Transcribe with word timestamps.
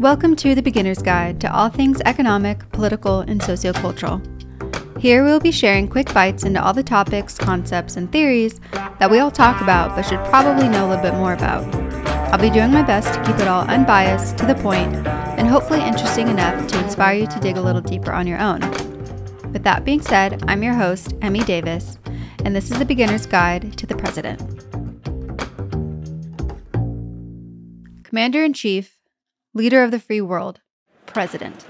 Welcome 0.00 0.34
to 0.36 0.54
the 0.54 0.62
Beginner's 0.62 1.02
Guide 1.02 1.42
to 1.42 1.54
all 1.54 1.68
things 1.68 2.00
economic, 2.06 2.66
political, 2.72 3.20
and 3.20 3.38
sociocultural. 3.38 4.18
Here 4.98 5.22
we 5.22 5.30
will 5.30 5.40
be 5.40 5.50
sharing 5.50 5.88
quick 5.88 6.14
bites 6.14 6.42
into 6.42 6.64
all 6.64 6.72
the 6.72 6.82
topics, 6.82 7.36
concepts, 7.36 7.98
and 7.98 8.10
theories 8.10 8.62
that 8.72 9.10
we 9.10 9.18
all 9.18 9.30
talk 9.30 9.60
about 9.60 9.94
but 9.94 10.06
should 10.06 10.24
probably 10.24 10.70
know 10.70 10.86
a 10.86 10.88
little 10.88 11.02
bit 11.02 11.12
more 11.12 11.34
about. 11.34 11.66
I'll 12.32 12.38
be 12.38 12.48
doing 12.48 12.72
my 12.72 12.80
best 12.80 13.12
to 13.12 13.22
keep 13.24 13.38
it 13.40 13.46
all 13.46 13.68
unbiased, 13.68 14.38
to 14.38 14.46
the 14.46 14.54
point, 14.54 14.96
and 15.06 15.46
hopefully 15.46 15.82
interesting 15.82 16.28
enough 16.28 16.66
to 16.68 16.82
inspire 16.82 17.18
you 17.18 17.26
to 17.26 17.38
dig 17.38 17.58
a 17.58 17.62
little 17.62 17.82
deeper 17.82 18.14
on 18.14 18.26
your 18.26 18.38
own. 18.38 18.60
With 19.52 19.64
that 19.64 19.84
being 19.84 20.00
said, 20.00 20.42
I'm 20.48 20.62
your 20.62 20.72
host, 20.76 21.12
Emmy 21.20 21.40
Davis, 21.40 21.98
and 22.46 22.56
this 22.56 22.70
is 22.70 22.78
the 22.78 22.86
Beginner's 22.86 23.26
Guide 23.26 23.76
to 23.76 23.86
the 23.86 23.96
President. 23.96 24.40
Commander 28.02 28.42
in 28.42 28.54
Chief, 28.54 28.96
Leader 29.52 29.82
of 29.82 29.90
the 29.90 29.98
Free 29.98 30.20
World, 30.20 30.60
President. 31.06 31.64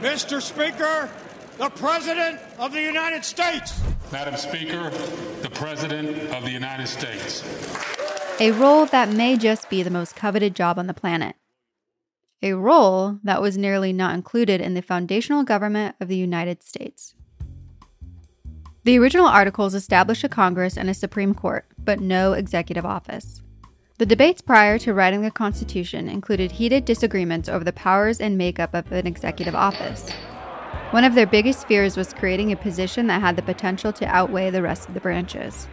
Mr. 0.00 0.40
Speaker, 0.40 1.10
the 1.58 1.68
President 1.68 2.40
of 2.58 2.72
the 2.72 2.80
United 2.80 3.26
States. 3.26 3.78
Madam 4.10 4.36
Speaker, 4.36 4.88
the 5.42 5.50
President 5.50 6.16
of 6.32 6.44
the 6.44 6.50
United 6.50 6.86
States. 6.86 7.44
A 8.40 8.52
role 8.52 8.86
that 8.86 9.10
may 9.10 9.36
just 9.36 9.68
be 9.68 9.82
the 9.82 9.90
most 9.90 10.16
coveted 10.16 10.56
job 10.56 10.78
on 10.78 10.86
the 10.86 10.94
planet. 10.94 11.36
A 12.42 12.54
role 12.54 13.18
that 13.22 13.42
was 13.42 13.58
nearly 13.58 13.92
not 13.92 14.14
included 14.14 14.62
in 14.62 14.72
the 14.72 14.80
foundational 14.80 15.42
government 15.42 15.94
of 16.00 16.08
the 16.08 16.16
United 16.16 16.62
States. 16.62 17.12
The 18.84 18.98
original 18.98 19.26
articles 19.26 19.74
established 19.74 20.24
a 20.24 20.28
Congress 20.30 20.78
and 20.78 20.88
a 20.88 20.94
Supreme 20.94 21.34
Court, 21.34 21.66
but 21.76 22.00
no 22.00 22.32
executive 22.32 22.86
office. 22.86 23.42
The 23.98 24.06
debates 24.06 24.40
prior 24.40 24.78
to 24.78 24.94
writing 24.94 25.22
the 25.22 25.30
Constitution 25.32 26.08
included 26.08 26.52
heated 26.52 26.84
disagreements 26.84 27.48
over 27.48 27.64
the 27.64 27.72
powers 27.72 28.20
and 28.20 28.38
makeup 28.38 28.72
of 28.72 28.92
an 28.92 29.08
executive 29.08 29.56
office. 29.56 30.08
One 30.92 31.02
of 31.02 31.16
their 31.16 31.26
biggest 31.26 31.66
fears 31.66 31.96
was 31.96 32.14
creating 32.14 32.52
a 32.52 32.56
position 32.56 33.08
that 33.08 33.20
had 33.20 33.34
the 33.34 33.42
potential 33.42 33.92
to 33.94 34.06
outweigh 34.06 34.50
the 34.50 34.62
rest 34.62 34.86
of 34.86 34.94
the 34.94 35.00
branches. 35.00 35.66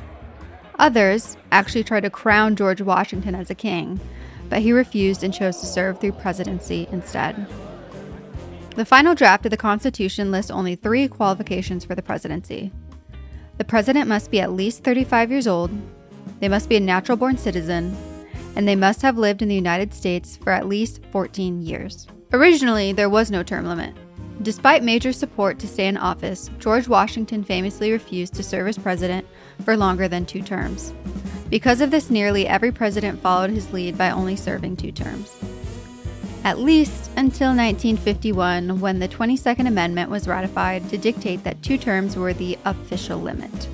Others 0.80 1.38
actually 1.52 1.84
tried 1.84 2.02
to 2.02 2.10
crown 2.10 2.56
George 2.56 2.82
Washington 2.82 3.36
as 3.36 3.52
a 3.52 3.56
king, 3.56 4.00
but 4.50 4.64
he 4.64 4.72
refused 4.72 5.24
and 5.24 5.32
chose 5.32 5.58
to 5.58 5.68
serve 5.68 6.00
through 6.00 6.14
presidency 6.14 6.88
instead. 6.92 7.46
The 8.76 8.86
final 8.86 9.14
draft 9.14 9.46
of 9.46 9.52
the 9.52 9.58
Constitution 9.58 10.32
lists 10.32 10.50
only 10.50 10.76
three 10.76 11.08
qualifications 11.08 11.86
for 11.86 11.94
the 11.94 12.02
presidency. 12.02 12.72
The 13.60 13.66
president 13.66 14.10
must 14.10 14.32
be 14.32 14.42
at 14.42 14.52
least 14.52 14.84
35 14.84 15.30
years 15.30 15.46
old, 15.46 15.70
they 16.40 16.50
must 16.50 16.70
be 16.70 16.76
a 16.76 16.82
natural 16.82 17.18
born 17.18 17.38
citizen, 17.38 17.96
and 18.56 18.68
they 18.68 18.76
must 18.76 19.02
have 19.02 19.18
lived 19.18 19.42
in 19.42 19.50
the 19.50 19.56
United 19.56 19.94
States 19.94 20.38
for 20.38 20.52
at 20.52 20.68
least 20.68 21.02
14 21.12 21.62
years. 21.62 22.08
Originally, 22.34 22.92
there 22.92 23.10
was 23.10 23.32
no 23.32 23.44
term 23.44 23.66
limit. 23.66 23.94
Despite 24.42 24.84
major 24.84 25.14
support 25.14 25.60
to 25.60 25.68
stay 25.68 25.88
in 25.88 25.98
office, 25.98 26.50
George 26.60 26.88
Washington 26.88 27.44
famously 27.44 27.92
refused 27.92 28.34
to 28.36 28.44
serve 28.44 28.68
as 28.68 28.78
president 28.78 29.26
for 29.64 29.78
longer 29.78 30.08
than 30.08 30.26
two 30.26 30.42
terms. 30.42 30.94
Because 31.50 31.80
of 31.80 31.92
this, 31.92 32.10
nearly 32.10 32.48
every 32.48 32.72
president 32.72 33.22
followed 33.22 33.50
his 33.50 33.72
lead 33.72 33.98
by 33.98 34.10
only 34.10 34.36
serving 34.36 34.76
two 34.76 34.92
terms. 34.92 35.36
At 36.44 36.60
least 36.60 37.10
until 37.16 37.50
1951, 37.50 38.80
when 38.80 39.00
the 39.00 39.08
22nd 39.08 39.68
Amendment 39.68 40.12
was 40.12 40.28
ratified 40.28 40.90
to 40.90 40.98
dictate 40.98 41.44
that 41.44 41.64
two 41.64 41.78
terms 41.78 42.16
were 42.16 42.34
the 42.34 42.58
official 42.66 43.18
limit. 43.18 43.68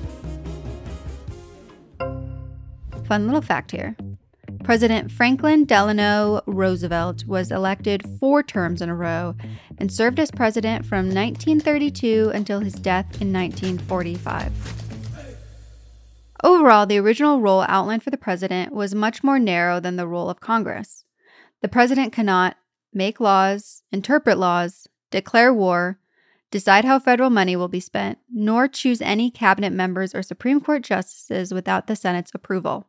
Fun 3.06 3.26
little 3.26 3.42
fact 3.42 3.72
here 3.72 3.96
President 4.64 5.10
Franklin 5.10 5.64
Delano 5.64 6.40
Roosevelt 6.46 7.26
was 7.26 7.50
elected 7.50 8.02
four 8.20 8.44
terms 8.44 8.80
in 8.80 8.88
a 8.88 8.94
row 8.94 9.34
and 9.76 9.92
served 9.92 10.20
as 10.20 10.30
president 10.30 10.86
from 10.86 11.06
1932 11.06 12.30
until 12.32 12.60
his 12.60 12.74
death 12.74 13.20
in 13.20 13.32
1945. 13.32 14.52
Overall, 16.44 16.86
the 16.86 16.98
original 16.98 17.40
role 17.40 17.64
outlined 17.68 18.04
for 18.04 18.10
the 18.10 18.16
president 18.16 18.72
was 18.72 18.94
much 18.94 19.24
more 19.24 19.38
narrow 19.38 19.80
than 19.80 19.96
the 19.96 20.06
role 20.06 20.30
of 20.30 20.40
Congress. 20.40 21.04
The 21.60 21.68
president 21.68 22.12
cannot 22.12 22.56
make 22.92 23.20
laws, 23.20 23.82
interpret 23.90 24.38
laws, 24.38 24.86
declare 25.10 25.52
war, 25.52 25.98
decide 26.52 26.84
how 26.84 27.00
federal 27.00 27.30
money 27.30 27.56
will 27.56 27.68
be 27.68 27.80
spent, 27.80 28.18
nor 28.32 28.68
choose 28.68 29.00
any 29.00 29.30
cabinet 29.30 29.72
members 29.72 30.14
or 30.14 30.22
Supreme 30.22 30.60
Court 30.60 30.82
justices 30.82 31.52
without 31.52 31.88
the 31.88 31.96
Senate's 31.96 32.32
approval. 32.34 32.86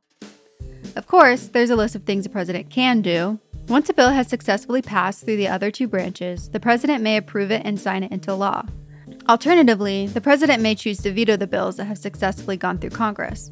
Of 0.95 1.07
course, 1.07 1.47
there's 1.47 1.71
a 1.71 1.75
list 1.75 1.95
of 1.95 2.03
things 2.03 2.25
a 2.25 2.29
president 2.29 2.69
can 2.69 3.01
do. 3.01 3.39
Once 3.67 3.89
a 3.89 3.93
bill 3.93 4.09
has 4.09 4.27
successfully 4.27 4.81
passed 4.81 5.25
through 5.25 5.37
the 5.37 5.47
other 5.47 5.71
two 5.71 5.87
branches, 5.87 6.49
the 6.49 6.59
president 6.59 7.01
may 7.01 7.17
approve 7.17 7.49
it 7.49 7.63
and 7.65 7.79
sign 7.79 8.03
it 8.03 8.11
into 8.11 8.33
law. 8.35 8.63
Alternatively, 9.27 10.05
the 10.05 10.21
president 10.21 10.61
may 10.61 10.75
choose 10.75 10.99
to 10.99 11.11
veto 11.11 11.35
the 11.35 11.47
bills 11.47 11.77
that 11.77 11.85
have 11.85 11.97
successfully 11.97 12.57
gone 12.57 12.77
through 12.77 12.91
Congress. 12.91 13.51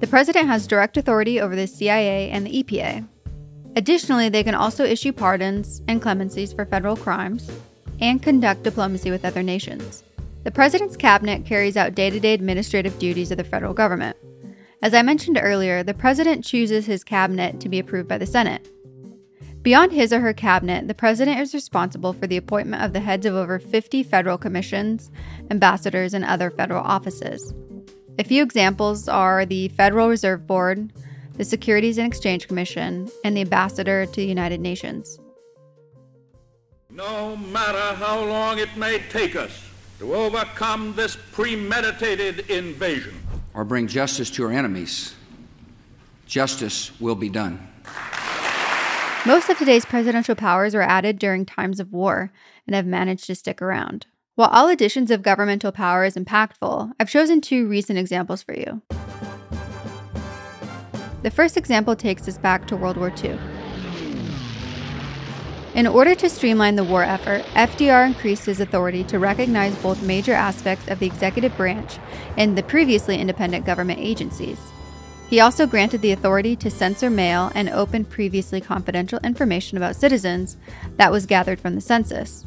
The 0.00 0.06
president 0.06 0.48
has 0.48 0.66
direct 0.66 0.96
authority 0.96 1.40
over 1.40 1.56
the 1.56 1.66
CIA 1.66 2.30
and 2.30 2.44
the 2.44 2.62
EPA. 2.62 3.06
Additionally, 3.76 4.28
they 4.28 4.42
can 4.42 4.54
also 4.54 4.84
issue 4.84 5.12
pardons 5.12 5.80
and 5.88 6.02
clemencies 6.02 6.52
for 6.52 6.66
federal 6.66 6.96
crimes 6.96 7.48
and 8.00 8.22
conduct 8.22 8.64
diplomacy 8.64 9.10
with 9.10 9.24
other 9.24 9.42
nations. 9.42 10.02
The 10.44 10.50
president's 10.50 10.96
cabinet 10.96 11.46
carries 11.46 11.76
out 11.76 11.94
day 11.94 12.10
to 12.10 12.20
day 12.20 12.34
administrative 12.34 12.98
duties 12.98 13.30
of 13.30 13.38
the 13.38 13.44
federal 13.44 13.74
government. 13.74 14.16
As 14.80 14.94
I 14.94 15.02
mentioned 15.02 15.40
earlier, 15.42 15.82
the 15.82 15.92
president 15.92 16.44
chooses 16.44 16.86
his 16.86 17.02
cabinet 17.02 17.58
to 17.60 17.68
be 17.68 17.80
approved 17.80 18.08
by 18.08 18.16
the 18.16 18.26
Senate. 18.26 18.68
Beyond 19.62 19.90
his 19.90 20.12
or 20.12 20.20
her 20.20 20.32
cabinet, 20.32 20.86
the 20.86 20.94
president 20.94 21.40
is 21.40 21.52
responsible 21.52 22.12
for 22.12 22.28
the 22.28 22.36
appointment 22.36 22.84
of 22.84 22.92
the 22.92 23.00
heads 23.00 23.26
of 23.26 23.34
over 23.34 23.58
50 23.58 24.04
federal 24.04 24.38
commissions, 24.38 25.10
ambassadors, 25.50 26.14
and 26.14 26.24
other 26.24 26.48
federal 26.48 26.84
offices. 26.84 27.52
A 28.20 28.24
few 28.24 28.40
examples 28.40 29.08
are 29.08 29.44
the 29.44 29.68
Federal 29.68 30.08
Reserve 30.08 30.46
Board, 30.46 30.92
the 31.34 31.44
Securities 31.44 31.98
and 31.98 32.06
Exchange 32.06 32.46
Commission, 32.46 33.10
and 33.24 33.36
the 33.36 33.40
ambassador 33.40 34.06
to 34.06 34.12
the 34.12 34.26
United 34.26 34.60
Nations. 34.60 35.18
No 36.90 37.36
matter 37.36 37.96
how 37.96 38.24
long 38.24 38.58
it 38.58 38.76
may 38.76 39.00
take 39.10 39.34
us 39.34 39.64
to 39.98 40.14
overcome 40.14 40.94
this 40.94 41.16
premeditated 41.32 42.48
invasion, 42.48 43.14
or 43.58 43.64
bring 43.64 43.88
justice 43.88 44.30
to 44.30 44.44
our 44.44 44.52
enemies, 44.52 45.16
justice 46.26 46.92
will 47.00 47.16
be 47.16 47.28
done. 47.28 47.58
Most 49.26 49.48
of 49.50 49.58
today's 49.58 49.84
presidential 49.84 50.36
powers 50.36 50.76
were 50.76 50.82
added 50.82 51.18
during 51.18 51.44
times 51.44 51.80
of 51.80 51.92
war 51.92 52.30
and 52.68 52.76
have 52.76 52.86
managed 52.86 53.24
to 53.24 53.34
stick 53.34 53.60
around. 53.60 54.06
While 54.36 54.50
all 54.50 54.68
additions 54.68 55.10
of 55.10 55.22
governmental 55.22 55.72
power 55.72 56.04
is 56.04 56.14
impactful, 56.14 56.92
I've 57.00 57.10
chosen 57.10 57.40
two 57.40 57.66
recent 57.66 57.98
examples 57.98 58.44
for 58.44 58.54
you. 58.54 58.80
The 61.24 61.32
first 61.32 61.56
example 61.56 61.96
takes 61.96 62.28
us 62.28 62.38
back 62.38 62.68
to 62.68 62.76
World 62.76 62.96
War 62.96 63.12
II. 63.24 63.36
In 65.74 65.86
order 65.86 66.14
to 66.14 66.30
streamline 66.30 66.76
the 66.76 66.84
war 66.84 67.04
effort, 67.04 67.42
FDR 67.54 68.06
increased 68.06 68.46
his 68.46 68.60
authority 68.60 69.04
to 69.04 69.18
recognize 69.18 69.76
both 69.76 70.02
major 70.02 70.32
aspects 70.32 70.88
of 70.88 70.98
the 70.98 71.06
executive 71.06 71.56
branch 71.56 71.98
and 72.36 72.56
the 72.56 72.62
previously 72.62 73.18
independent 73.18 73.66
government 73.66 74.00
agencies. 74.00 74.58
He 75.28 75.40
also 75.40 75.66
granted 75.66 76.00
the 76.00 76.12
authority 76.12 76.56
to 76.56 76.70
censor 76.70 77.10
mail 77.10 77.52
and 77.54 77.68
open 77.68 78.06
previously 78.06 78.62
confidential 78.62 79.20
information 79.22 79.76
about 79.76 79.94
citizens 79.94 80.56
that 80.96 81.12
was 81.12 81.26
gathered 81.26 81.60
from 81.60 81.74
the 81.74 81.82
census. 81.82 82.46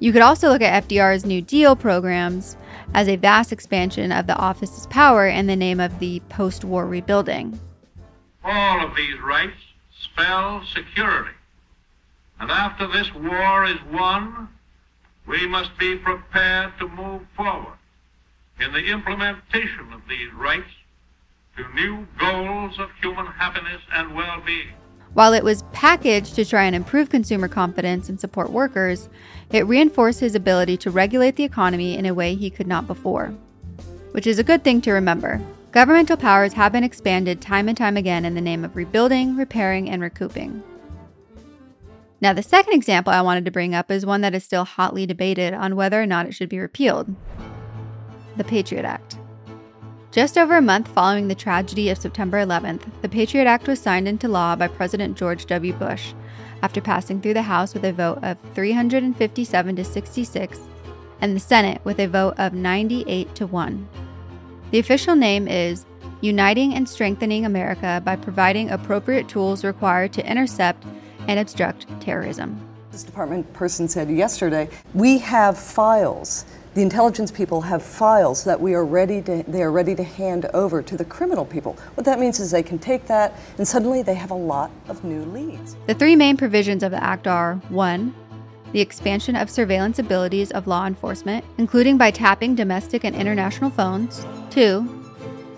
You 0.00 0.12
could 0.12 0.22
also 0.22 0.48
look 0.48 0.62
at 0.62 0.88
FDR's 0.88 1.24
New 1.24 1.40
Deal 1.40 1.76
programs 1.76 2.56
as 2.92 3.08
a 3.08 3.14
vast 3.14 3.52
expansion 3.52 4.10
of 4.10 4.26
the 4.26 4.36
office's 4.36 4.88
power 4.88 5.28
in 5.28 5.46
the 5.46 5.54
name 5.54 5.78
of 5.78 6.00
the 6.00 6.18
post 6.28 6.64
war 6.64 6.88
rebuilding. 6.88 7.60
All 8.42 8.84
of 8.84 8.96
these 8.96 9.20
rights 9.20 9.54
spell 9.92 10.64
security. 10.74 11.30
And 12.42 12.50
after 12.50 12.88
this 12.88 13.14
war 13.14 13.64
is 13.66 13.78
won, 13.92 14.48
we 15.28 15.46
must 15.46 15.78
be 15.78 15.94
prepared 15.94 16.72
to 16.80 16.88
move 16.88 17.22
forward 17.36 17.78
in 18.60 18.72
the 18.72 18.84
implementation 18.86 19.92
of 19.92 20.00
these 20.08 20.32
rights 20.32 20.72
to 21.56 21.72
new 21.72 22.04
goals 22.18 22.80
of 22.80 22.90
human 23.00 23.26
happiness 23.26 23.80
and 23.94 24.16
well 24.16 24.42
being. 24.44 24.72
While 25.14 25.34
it 25.34 25.44
was 25.44 25.62
packaged 25.72 26.34
to 26.34 26.44
try 26.44 26.64
and 26.64 26.74
improve 26.74 27.10
consumer 27.10 27.46
confidence 27.46 28.08
and 28.08 28.18
support 28.18 28.50
workers, 28.50 29.08
it 29.52 29.64
reinforced 29.68 30.18
his 30.18 30.34
ability 30.34 30.76
to 30.78 30.90
regulate 30.90 31.36
the 31.36 31.44
economy 31.44 31.96
in 31.96 32.06
a 32.06 32.14
way 32.14 32.34
he 32.34 32.50
could 32.50 32.66
not 32.66 32.88
before. 32.88 33.32
Which 34.10 34.26
is 34.26 34.40
a 34.40 34.44
good 34.44 34.64
thing 34.64 34.80
to 34.80 34.90
remember. 34.90 35.40
Governmental 35.70 36.16
powers 36.16 36.54
have 36.54 36.72
been 36.72 36.82
expanded 36.82 37.40
time 37.40 37.68
and 37.68 37.78
time 37.78 37.96
again 37.96 38.24
in 38.24 38.34
the 38.34 38.40
name 38.40 38.64
of 38.64 38.74
rebuilding, 38.74 39.36
repairing, 39.36 39.88
and 39.88 40.02
recouping. 40.02 40.64
Now, 42.22 42.32
the 42.32 42.42
second 42.42 42.74
example 42.74 43.12
I 43.12 43.20
wanted 43.20 43.44
to 43.46 43.50
bring 43.50 43.74
up 43.74 43.90
is 43.90 44.06
one 44.06 44.20
that 44.20 44.32
is 44.32 44.44
still 44.44 44.64
hotly 44.64 45.06
debated 45.06 45.52
on 45.54 45.74
whether 45.74 46.00
or 46.00 46.06
not 46.06 46.24
it 46.24 46.32
should 46.32 46.48
be 46.48 46.60
repealed 46.60 47.14
the 48.36 48.44
Patriot 48.44 48.86
Act. 48.86 49.18
Just 50.10 50.38
over 50.38 50.56
a 50.56 50.62
month 50.62 50.88
following 50.88 51.28
the 51.28 51.34
tragedy 51.34 51.90
of 51.90 51.98
September 51.98 52.38
11th, 52.38 52.82
the 53.02 53.08
Patriot 53.08 53.46
Act 53.46 53.66
was 53.66 53.78
signed 53.80 54.08
into 54.08 54.28
law 54.28 54.56
by 54.56 54.68
President 54.68 55.18
George 55.18 55.44
W. 55.46 55.74
Bush 55.74 56.14
after 56.62 56.80
passing 56.80 57.20
through 57.20 57.34
the 57.34 57.42
House 57.42 57.74
with 57.74 57.84
a 57.84 57.92
vote 57.92 58.20
of 58.22 58.38
357 58.54 59.76
to 59.76 59.84
66 59.84 60.60
and 61.20 61.36
the 61.36 61.40
Senate 61.40 61.80
with 61.84 61.98
a 61.98 62.06
vote 62.06 62.34
of 62.38 62.54
98 62.54 63.34
to 63.34 63.46
1. 63.46 63.88
The 64.70 64.78
official 64.78 65.16
name 65.16 65.48
is 65.48 65.84
Uniting 66.20 66.72
and 66.72 66.88
Strengthening 66.88 67.44
America 67.44 68.00
by 68.04 68.16
Providing 68.16 68.70
Appropriate 68.70 69.28
Tools 69.28 69.64
Required 69.64 70.12
to 70.14 70.30
Intercept 70.30 70.86
and 71.28 71.38
Obstruct 71.38 71.86
Terrorism. 72.00 72.60
This 72.90 73.02
department 73.02 73.50
person 73.52 73.88
said 73.88 74.10
yesterday, 74.10 74.68
we 74.94 75.18
have 75.18 75.58
files. 75.58 76.44
The 76.74 76.82
intelligence 76.82 77.30
people 77.30 77.60
have 77.60 77.82
files 77.82 78.44
that 78.44 78.60
we 78.60 78.74
are 78.74 78.84
ready 78.84 79.20
to 79.22 79.42
they 79.46 79.62
are 79.62 79.70
ready 79.72 79.94
to 79.94 80.02
hand 80.02 80.46
over 80.54 80.82
to 80.82 80.96
the 80.96 81.04
criminal 81.04 81.44
people. 81.44 81.76
What 81.94 82.04
that 82.06 82.18
means 82.18 82.40
is 82.40 82.50
they 82.50 82.62
can 82.62 82.78
take 82.78 83.06
that 83.06 83.34
and 83.58 83.66
suddenly 83.66 84.02
they 84.02 84.14
have 84.14 84.30
a 84.30 84.34
lot 84.34 84.70
of 84.88 85.04
new 85.04 85.22
leads. 85.24 85.76
The 85.86 85.94
three 85.94 86.16
main 86.16 86.36
provisions 86.36 86.82
of 86.82 86.90
the 86.90 87.02
act 87.02 87.26
are 87.26 87.56
1 87.68 88.14
the 88.72 88.80
expansion 88.80 89.36
of 89.36 89.50
surveillance 89.50 89.98
abilities 89.98 90.50
of 90.50 90.66
law 90.66 90.86
enforcement, 90.86 91.44
including 91.58 91.98
by 91.98 92.10
tapping 92.10 92.54
domestic 92.54 93.04
and 93.04 93.14
international 93.14 93.70
phones. 93.70 94.26
2. 94.50 95.01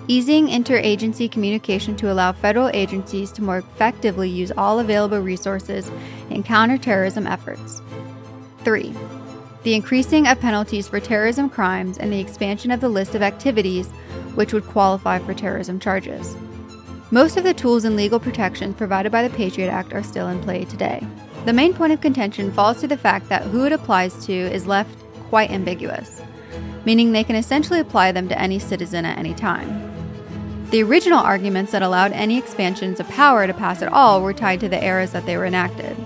Easing 0.07 0.49
interagency 0.49 1.33
communication 1.33 1.97
to 1.97 2.13
allow 2.13 2.31
federal 2.31 2.69
agencies 2.75 3.33
to 3.33 3.43
more 3.43 3.59
effectively 3.59 4.29
use 4.29 4.53
all 4.55 4.79
available 4.79 5.19
resources 5.19 5.91
in 6.29 6.43
counterterrorism 6.43 7.27
efforts. 7.27 7.81
3. 8.65 8.95
The 9.63 9.75
increasing 9.75 10.27
of 10.27 10.39
penalties 10.41 10.89
for 10.89 11.01
terrorism 11.01 11.49
crimes 11.49 11.97
and 11.97 12.13
the 12.13 12.21
expansion 12.21 12.71
of 12.71 12.83
the 12.83 12.89
list 12.91 13.15
of 13.15 13.23
activities 13.23 13.89
which 14.35 14.53
would 14.53 14.67
qualify 14.67 15.21
for 15.21 15.33
terrorism 15.33 15.81
charges. 15.81 16.37
Most 17.11 17.39
of 17.39 17.45
the 17.45 17.55
tools 17.55 17.85
and 17.85 17.97
legal 17.97 18.21
protections 18.21 18.77
provided 18.77 19.11
by 19.11 19.27
the 19.27 19.35
Patriot 19.35 19.71
Act 19.71 19.95
are 19.95 20.03
still 20.03 20.29
in 20.29 20.43
play 20.43 20.67
today. 20.67 21.03
The 21.47 21.55
main 21.55 21.73
point 21.73 21.95
of 21.95 22.03
contention 22.03 22.53
falls 22.53 22.79
to 22.83 22.87
the 22.87 22.99
fact 22.99 23.31
that 23.31 23.45
who 23.45 23.65
it 23.65 23.73
applies 23.73 24.27
to 24.27 24.35
is 24.35 24.67
left 24.67 24.99
quite 25.31 25.51
ambiguous, 25.51 26.21
meaning 26.85 27.13
they 27.13 27.25
can 27.25 27.37
essentially 27.37 27.81
apply 27.81 28.13
them 28.13 28.29
to 28.29 28.39
any 28.39 28.59
citizen 28.59 29.07
at 29.07 29.17
any 29.17 29.33
time. 29.33 29.84
The 30.75 30.83
original 30.83 31.21
arguments 31.21 31.71
that 31.71 31.83
allowed 31.83 32.11
any 32.11 32.37
expansions 32.37 32.99
of 32.99 33.09
power 33.09 33.47
to 33.47 33.55
pass 33.55 33.81
at 33.81 33.93
all 33.93 34.21
were 34.21 34.33
tied 34.33 34.59
to 34.59 34.69
the 34.69 34.85
eras 34.85 35.13
that 35.13 35.25
they 35.25 35.37
were 35.37 35.47
enacted. 35.47 35.97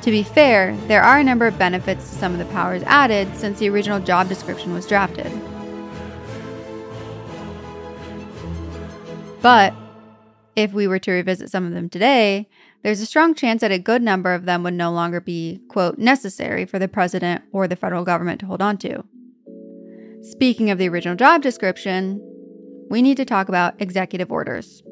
To 0.00 0.10
be 0.10 0.22
fair, 0.22 0.74
there 0.86 1.02
are 1.02 1.18
a 1.18 1.22
number 1.22 1.46
of 1.46 1.58
benefits 1.58 2.08
to 2.08 2.16
some 2.16 2.32
of 2.32 2.38
the 2.38 2.46
powers 2.46 2.82
added 2.86 3.36
since 3.36 3.58
the 3.58 3.68
original 3.68 4.00
job 4.00 4.26
description 4.30 4.72
was 4.72 4.86
drafted. 4.86 5.30
But 9.42 9.74
if 10.56 10.72
we 10.72 10.86
were 10.86 10.98
to 11.00 11.12
revisit 11.12 11.50
some 11.50 11.66
of 11.66 11.74
them 11.74 11.90
today, 11.90 12.48
there's 12.82 13.02
a 13.02 13.06
strong 13.06 13.34
chance 13.34 13.60
that 13.60 13.70
a 13.70 13.78
good 13.78 14.00
number 14.00 14.32
of 14.32 14.46
them 14.46 14.62
would 14.62 14.72
no 14.72 14.90
longer 14.90 15.20
be, 15.20 15.60
quote, 15.68 15.98
necessary 15.98 16.64
for 16.64 16.78
the 16.78 16.88
president 16.88 17.44
or 17.52 17.68
the 17.68 17.76
federal 17.76 18.04
government 18.04 18.40
to 18.40 18.46
hold 18.46 18.62
on 18.62 18.78
to. 18.78 19.04
Speaking 20.22 20.70
of 20.70 20.78
the 20.78 20.88
original 20.88 21.16
job 21.16 21.42
description, 21.42 22.26
we 22.90 23.00
need 23.00 23.16
to 23.16 23.24
talk 23.24 23.48
about 23.48 23.80
executive 23.80 24.30
orders. 24.30 24.82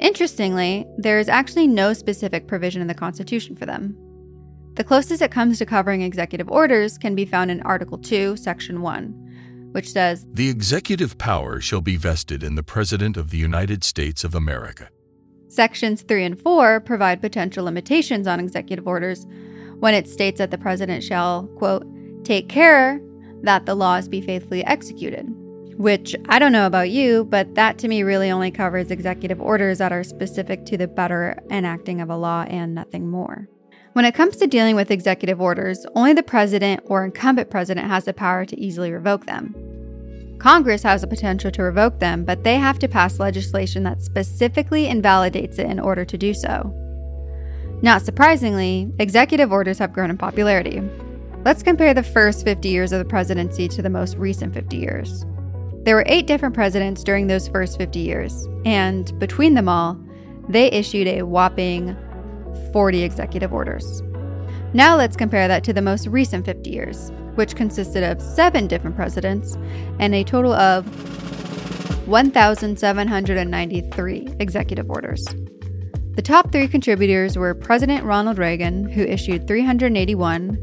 Interestingly, 0.00 0.86
there 0.96 1.20
is 1.20 1.28
actually 1.28 1.68
no 1.68 1.92
specific 1.92 2.48
provision 2.48 2.80
in 2.82 2.88
the 2.88 2.94
Constitution 2.94 3.54
for 3.54 3.66
them. 3.66 3.96
The 4.74 4.82
closest 4.82 5.20
it 5.20 5.30
comes 5.30 5.58
to 5.58 5.66
covering 5.66 6.00
executive 6.00 6.50
orders 6.50 6.96
can 6.96 7.14
be 7.14 7.26
found 7.26 7.50
in 7.50 7.60
Article 7.62 7.98
2, 7.98 8.36
Section 8.36 8.80
1, 8.80 9.70
which 9.72 9.92
says 9.92 10.26
The 10.32 10.48
executive 10.48 11.18
power 11.18 11.60
shall 11.60 11.82
be 11.82 11.96
vested 11.96 12.42
in 12.42 12.54
the 12.54 12.62
President 12.62 13.18
of 13.18 13.30
the 13.30 13.38
United 13.38 13.84
States 13.84 14.24
of 14.24 14.34
America. 14.34 14.88
Sections 15.48 16.00
3 16.00 16.24
and 16.24 16.40
4 16.40 16.80
provide 16.80 17.20
potential 17.20 17.66
limitations 17.66 18.26
on 18.26 18.40
executive 18.40 18.88
orders 18.88 19.26
when 19.80 19.92
it 19.92 20.08
states 20.08 20.38
that 20.38 20.50
the 20.50 20.56
president 20.56 21.04
shall, 21.04 21.46
quote, 21.58 21.86
take 22.24 22.48
care 22.48 22.98
that 23.42 23.66
the 23.66 23.74
laws 23.74 24.08
be 24.08 24.22
faithfully 24.22 24.64
executed. 24.64 25.28
Which 25.82 26.14
I 26.28 26.38
don't 26.38 26.52
know 26.52 26.66
about 26.66 26.90
you, 26.90 27.24
but 27.24 27.56
that 27.56 27.76
to 27.78 27.88
me 27.88 28.04
really 28.04 28.30
only 28.30 28.52
covers 28.52 28.92
executive 28.92 29.40
orders 29.40 29.78
that 29.78 29.90
are 29.90 30.04
specific 30.04 30.64
to 30.66 30.78
the 30.78 30.86
better 30.86 31.36
enacting 31.50 32.00
of 32.00 32.08
a 32.08 32.16
law 32.16 32.42
and 32.42 32.72
nothing 32.72 33.10
more. 33.10 33.48
When 33.92 34.04
it 34.04 34.14
comes 34.14 34.36
to 34.36 34.46
dealing 34.46 34.76
with 34.76 34.92
executive 34.92 35.40
orders, 35.40 35.84
only 35.96 36.12
the 36.12 36.22
president 36.22 36.82
or 36.84 37.04
incumbent 37.04 37.50
president 37.50 37.88
has 37.88 38.04
the 38.04 38.14
power 38.14 38.44
to 38.44 38.60
easily 38.60 38.92
revoke 38.92 39.26
them. 39.26 40.36
Congress 40.38 40.84
has 40.84 41.00
the 41.00 41.08
potential 41.08 41.50
to 41.50 41.64
revoke 41.64 41.98
them, 41.98 42.24
but 42.24 42.44
they 42.44 42.58
have 42.58 42.78
to 42.78 42.86
pass 42.86 43.18
legislation 43.18 43.82
that 43.82 44.02
specifically 44.02 44.86
invalidates 44.86 45.58
it 45.58 45.66
in 45.66 45.80
order 45.80 46.04
to 46.04 46.16
do 46.16 46.32
so. 46.32 46.72
Not 47.82 48.02
surprisingly, 48.02 48.92
executive 49.00 49.50
orders 49.50 49.80
have 49.80 49.92
grown 49.92 50.10
in 50.10 50.16
popularity. 50.16 50.80
Let's 51.44 51.64
compare 51.64 51.92
the 51.92 52.04
first 52.04 52.44
50 52.44 52.68
years 52.68 52.92
of 52.92 53.00
the 53.00 53.04
presidency 53.04 53.66
to 53.66 53.82
the 53.82 53.90
most 53.90 54.16
recent 54.16 54.54
50 54.54 54.76
years. 54.76 55.26
There 55.84 55.96
were 55.96 56.04
eight 56.06 56.26
different 56.26 56.54
presidents 56.54 57.02
during 57.02 57.26
those 57.26 57.48
first 57.48 57.78
50 57.78 57.98
years, 57.98 58.46
and 58.64 59.18
between 59.18 59.54
them 59.54 59.68
all, 59.68 59.98
they 60.48 60.70
issued 60.70 61.08
a 61.08 61.22
whopping 61.22 61.96
40 62.72 63.02
executive 63.02 63.52
orders. 63.52 64.02
Now 64.72 64.96
let's 64.96 65.16
compare 65.16 65.48
that 65.48 65.64
to 65.64 65.72
the 65.72 65.82
most 65.82 66.06
recent 66.06 66.46
50 66.46 66.70
years 66.70 67.10
which 67.34 67.56
consisted 67.56 68.04
of 68.04 68.20
seven 68.20 68.66
different 68.66 68.96
presidents 68.96 69.56
and 69.98 70.14
a 70.14 70.24
total 70.24 70.52
of 70.52 70.86
1,793 72.06 74.28
executive 74.38 74.90
orders. 74.90 75.26
The 76.14 76.22
top 76.22 76.52
three 76.52 76.68
contributors 76.68 77.38
were 77.38 77.54
President 77.54 78.04
Ronald 78.04 78.36
Reagan, 78.38 78.86
who 78.88 79.02
issued 79.02 79.46
381, 79.46 80.62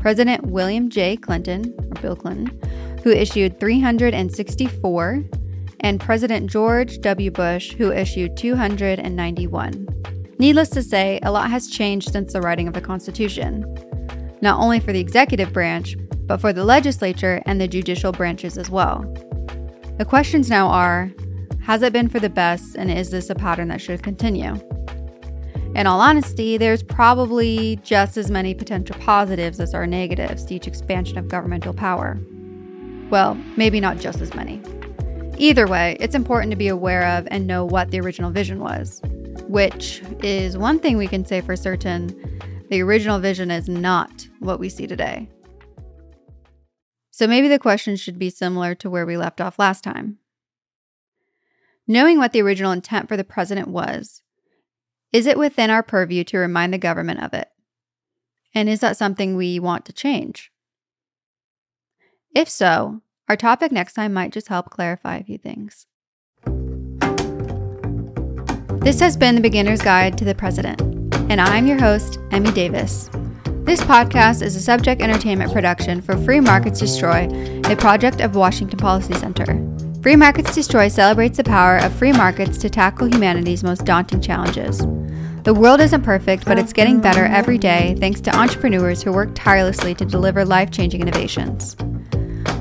President 0.00 0.46
William 0.46 0.88
J. 0.88 1.16
Clinton, 1.16 1.74
or 1.78 2.00
Bill 2.00 2.16
Clinton, 2.16 2.58
who 3.02 3.10
issued 3.10 3.58
364, 3.58 5.24
and 5.80 6.00
President 6.00 6.50
George 6.50 7.00
W. 7.00 7.30
Bush, 7.30 7.72
who 7.72 7.92
issued 7.92 8.36
291. 8.36 9.86
Needless 10.38 10.70
to 10.70 10.82
say, 10.82 11.20
a 11.22 11.30
lot 11.30 11.50
has 11.50 11.68
changed 11.68 12.12
since 12.12 12.32
the 12.32 12.40
writing 12.40 12.68
of 12.68 12.74
the 12.74 12.80
Constitution 12.80 13.64
not 14.42 14.58
only 14.58 14.80
for 14.80 14.92
the 14.92 15.00
executive 15.00 15.52
branch, 15.52 15.96
but 16.26 16.40
for 16.40 16.52
the 16.52 16.64
legislature 16.64 17.40
and 17.46 17.60
the 17.60 17.68
judicial 17.68 18.12
branches 18.12 18.58
as 18.58 18.68
well. 18.68 19.02
The 19.98 20.04
questions 20.04 20.50
now 20.50 20.66
are 20.66 21.10
Has 21.62 21.82
it 21.82 21.92
been 21.92 22.08
for 22.08 22.18
the 22.18 22.28
best, 22.28 22.74
and 22.74 22.90
is 22.90 23.10
this 23.10 23.30
a 23.30 23.34
pattern 23.36 23.68
that 23.68 23.80
should 23.80 24.02
continue? 24.02 24.56
In 25.74 25.86
all 25.86 26.00
honesty, 26.00 26.58
there's 26.58 26.82
probably 26.82 27.78
just 27.82 28.16
as 28.18 28.30
many 28.30 28.52
potential 28.52 28.96
positives 28.98 29.58
as 29.60 29.72
are 29.72 29.86
negatives 29.86 30.44
to 30.46 30.56
each 30.56 30.66
expansion 30.66 31.16
of 31.16 31.28
governmental 31.28 31.72
power. 31.72 32.18
Well, 33.12 33.34
maybe 33.58 33.78
not 33.78 33.98
just 33.98 34.22
as 34.22 34.32
many. 34.32 34.62
Either 35.36 35.66
way, 35.66 35.98
it's 36.00 36.14
important 36.14 36.50
to 36.50 36.56
be 36.56 36.68
aware 36.68 37.06
of 37.18 37.28
and 37.30 37.46
know 37.46 37.62
what 37.62 37.90
the 37.90 38.00
original 38.00 38.30
vision 38.30 38.58
was, 38.58 39.02
which 39.48 40.02
is 40.22 40.56
one 40.56 40.78
thing 40.78 40.96
we 40.96 41.06
can 41.06 41.26
say 41.26 41.42
for 41.42 41.54
certain 41.54 42.08
the 42.70 42.80
original 42.80 43.18
vision 43.18 43.50
is 43.50 43.68
not 43.68 44.26
what 44.38 44.58
we 44.58 44.70
see 44.70 44.86
today. 44.86 45.28
So 47.10 47.26
maybe 47.26 47.48
the 47.48 47.58
question 47.58 47.96
should 47.96 48.18
be 48.18 48.30
similar 48.30 48.74
to 48.76 48.88
where 48.88 49.04
we 49.04 49.18
left 49.18 49.42
off 49.42 49.58
last 49.58 49.84
time. 49.84 50.16
Knowing 51.86 52.16
what 52.16 52.32
the 52.32 52.40
original 52.40 52.72
intent 52.72 53.08
for 53.08 53.18
the 53.18 53.24
president 53.24 53.68
was, 53.68 54.22
is 55.12 55.26
it 55.26 55.36
within 55.36 55.68
our 55.68 55.82
purview 55.82 56.24
to 56.24 56.38
remind 56.38 56.72
the 56.72 56.78
government 56.78 57.22
of 57.22 57.34
it? 57.34 57.48
And 58.54 58.70
is 58.70 58.80
that 58.80 58.96
something 58.96 59.36
we 59.36 59.60
want 59.60 59.84
to 59.84 59.92
change? 59.92 60.51
If 62.34 62.48
so, 62.48 63.02
our 63.28 63.36
topic 63.36 63.72
next 63.72 63.92
time 63.92 64.12
might 64.12 64.32
just 64.32 64.48
help 64.48 64.70
clarify 64.70 65.16
a 65.16 65.24
few 65.24 65.38
things. 65.38 65.86
This 68.80 69.00
has 69.00 69.16
been 69.16 69.34
the 69.34 69.40
Beginner's 69.40 69.82
Guide 69.82 70.18
to 70.18 70.24
the 70.24 70.34
President 70.34 70.80
and 71.32 71.40
I'm 71.40 71.66
your 71.66 71.78
host, 71.78 72.18
Emmy 72.30 72.52
Davis. 72.52 73.08
This 73.64 73.80
podcast 73.80 74.42
is 74.42 74.54
a 74.54 74.60
subject 74.60 75.00
entertainment 75.00 75.52
production 75.52 76.02
for 76.02 76.16
Free 76.16 76.40
Markets 76.40 76.80
Destroy, 76.80 77.26
a 77.70 77.76
project 77.76 78.20
of 78.20 78.34
Washington 78.34 78.78
Policy 78.78 79.14
Center. 79.14 79.46
Free 80.02 80.16
Markets 80.16 80.54
Destroy 80.54 80.88
celebrates 80.88 81.36
the 81.36 81.44
power 81.44 81.78
of 81.78 81.94
free 81.94 82.12
markets 82.12 82.58
to 82.58 82.68
tackle 82.68 83.06
humanity's 83.06 83.62
most 83.62 83.84
daunting 83.84 84.20
challenges. 84.20 84.78
The 85.44 85.54
world 85.54 85.80
isn't 85.80 86.02
perfect, 86.02 86.44
but 86.44 86.58
it's 86.58 86.72
getting 86.72 87.00
better 87.00 87.24
every 87.24 87.56
day 87.56 87.96
thanks 87.98 88.20
to 88.22 88.36
entrepreneurs 88.36 89.02
who 89.02 89.12
work 89.12 89.30
tirelessly 89.34 89.94
to 89.94 90.04
deliver 90.04 90.44
life 90.44 90.70
changing 90.70 91.00
innovations. 91.00 91.76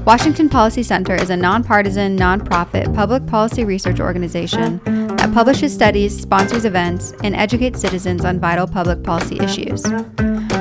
Washington 0.06 0.50
Policy 0.50 0.82
Center 0.82 1.14
is 1.14 1.30
a 1.30 1.38
nonpartisan, 1.38 2.18
nonprofit 2.18 2.94
public 2.96 3.28
policy 3.28 3.64
research 3.64 4.00
organization 4.00 4.82
that 5.18 5.32
publishes 5.32 5.72
studies, 5.72 6.20
sponsors 6.20 6.66
events, 6.66 7.14
and 7.24 7.36
educates 7.36 7.80
citizens 7.80 8.26
on 8.26 8.40
vital 8.40 8.66
public 8.66 9.04
policy 9.04 9.40
issues. 9.40 9.86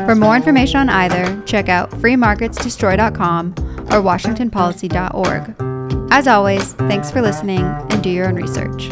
For 0.04 0.14
more 0.14 0.36
information 0.36 0.80
on 0.80 0.90
either, 0.90 1.42
check 1.46 1.70
out 1.70 1.90
freemarketsdestroy.com 1.92 3.54
or 3.56 4.02
washingtonpolicy.org. 4.02 6.12
As 6.12 6.28
always, 6.28 6.74
thanks 6.74 7.10
for 7.10 7.22
listening 7.22 7.62
and 7.62 8.02
do 8.02 8.10
your 8.10 8.28
own 8.28 8.34
research. 8.34 8.90